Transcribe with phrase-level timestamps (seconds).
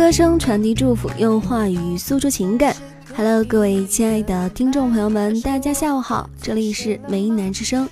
[0.00, 2.74] 歌声传递祝福，用话语诉说情感。
[3.14, 7.86] Hello，各位亲爱的听众朋友们，大家下午好，这里是梅南之声，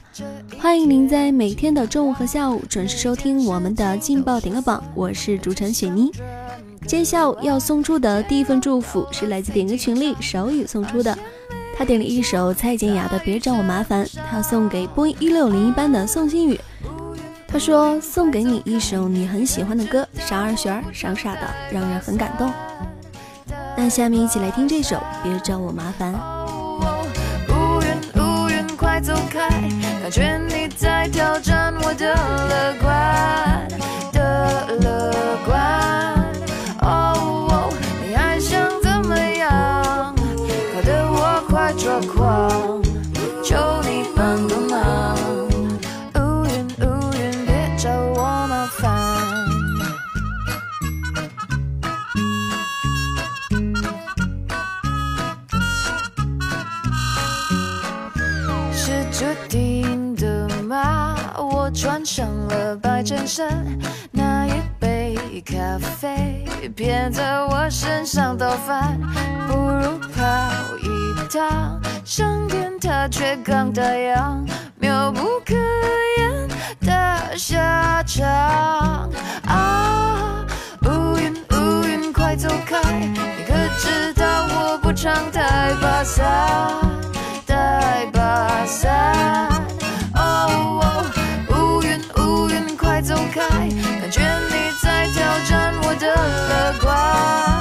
[0.58, 6.10] 欢迎您在每天的中午和下午准时收听我们的劲爆点歌榜，我是主持人雪妮。
[6.86, 11.16] 今天下午要送出的第一份祝福是来自点歌群里手语送出的，
[11.76, 16.58] 他点了一首蔡健雅的《别找我麻烦》，他送给播音一六零一班的宋新宇，
[17.50, 21.40] 他说送给你一首你很喜欢的歌，傻二旋儿，傻傻的，
[21.72, 22.52] 让人很感动。
[23.74, 26.14] 那下面一起来听这首《别找我麻烦》。
[27.48, 27.88] 乌云
[28.22, 29.48] 乌云，快走开！
[30.02, 31.08] 感觉你在
[63.08, 63.64] 了白衬衫，
[64.10, 66.44] 那一杯咖啡
[66.76, 68.98] 偏在我身上倒翻，
[69.46, 70.22] 不如跑
[70.82, 75.54] 一趟上天塔却刚打烊，妙不可
[76.18, 76.48] 言
[76.80, 79.10] 的下场
[79.46, 80.44] 啊！
[80.84, 82.78] 乌云乌云，快走开！
[82.92, 86.26] 你可知道我不常带把伞？
[87.46, 89.57] 带把伞。
[93.38, 97.57] 感觉你在挑战我的乐观。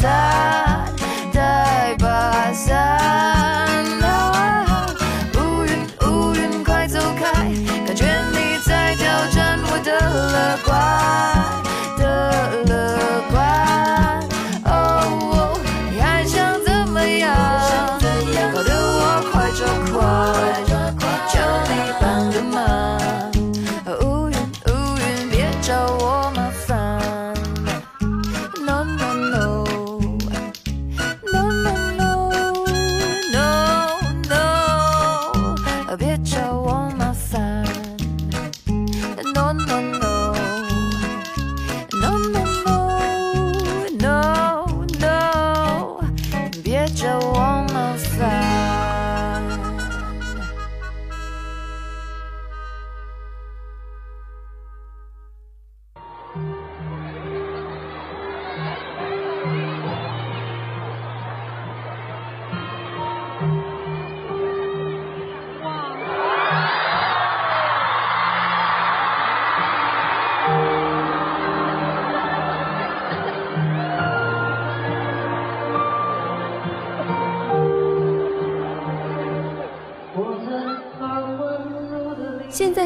[0.00, 3.01] 带把伞，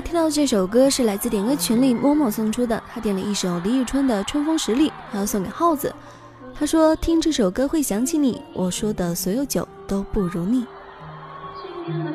[0.06, 5.92] 听到这首歌是来自点歌群里默默送出的，他点了一首李宇春的《春风十里》，还要送给耗子。
[6.54, 10.64] 他说听这首歌会想起你，我说的所有酒都不如你。
[11.60, 12.12] 今天的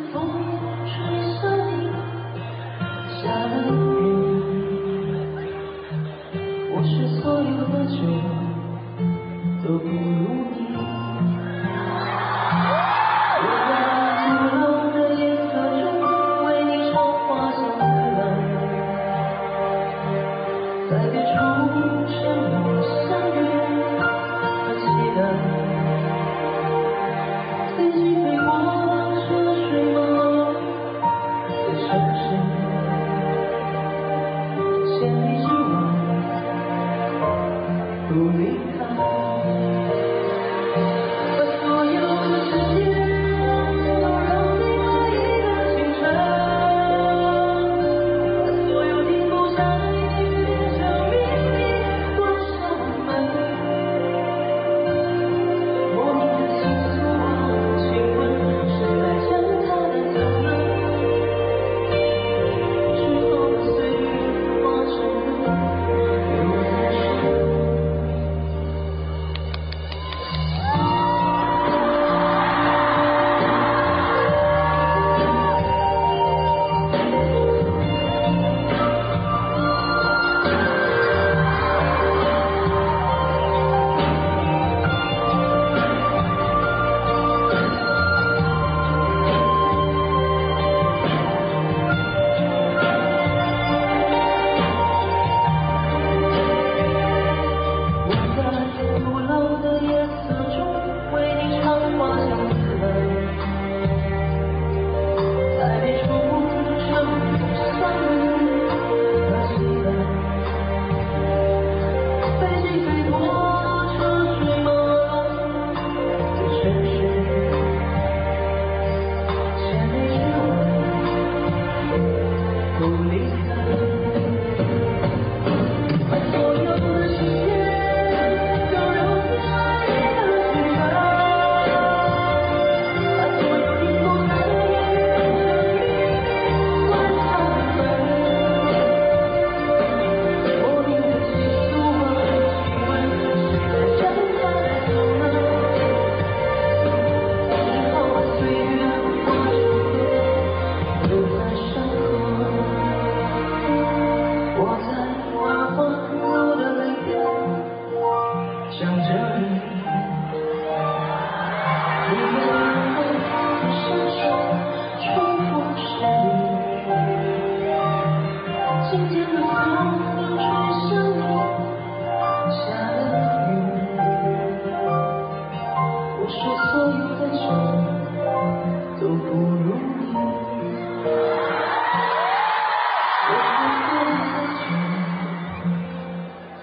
[21.02, 21.34] 在别处
[22.06, 22.71] 沉默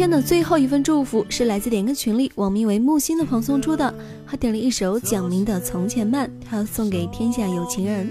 [0.00, 3.94] 天的最后一份祝福是来自点歌群里网名为木星的朋送出的，
[4.26, 8.08] 他点了一首蒋明的《从前慢》，他要送给天下有情人。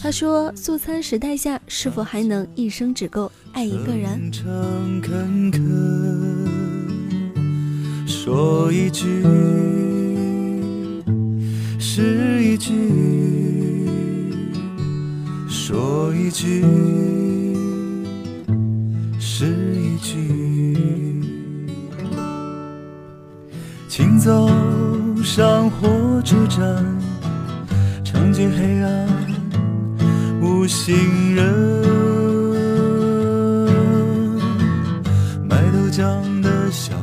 [0.00, 4.30] 他说：素餐时代下，是否还能一生只够爱一个人？
[8.06, 9.24] 说一句
[11.80, 12.72] 是一句，
[15.48, 16.62] 说一句
[26.26, 26.84] 之战，
[28.02, 29.06] 长街黑暗
[30.42, 31.54] 无行人，
[35.48, 36.94] 卖豆浆的小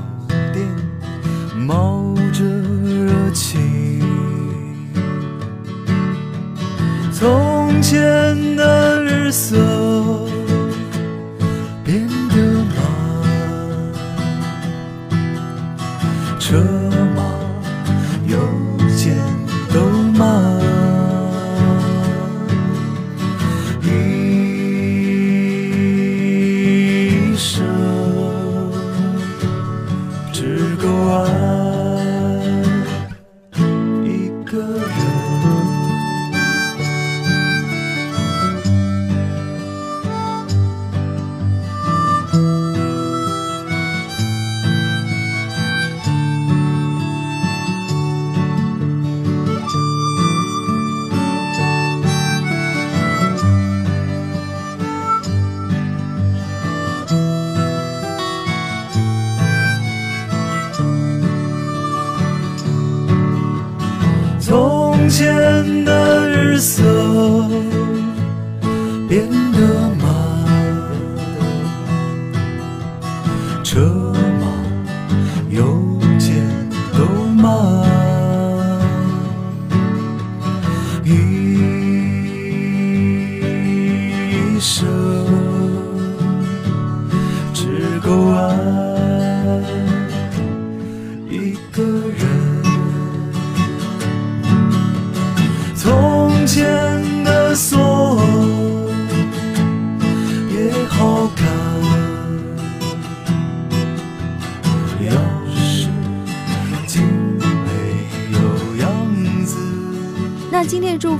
[69.08, 69.43] pelo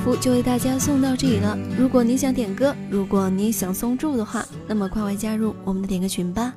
[0.04, 1.58] 福就为大家送到这里了。
[1.78, 6.54] 如果你想点歌如果你想送祝的话那么快快加入我们的点歌群吧。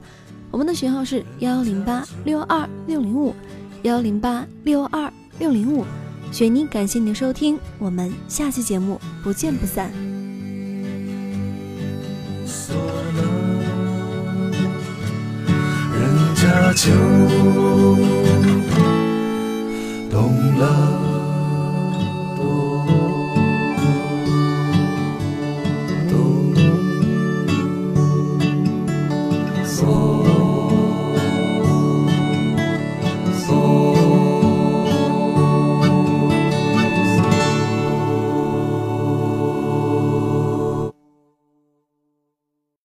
[0.51, 3.33] 我们的群号是幺零八六二六零五
[3.83, 5.85] 幺零八六二六零五。
[6.33, 9.93] 雪妮感谢您的收听我们下期节目不见不散。
[15.93, 16.91] 人家就
[20.11, 21.06] 懂了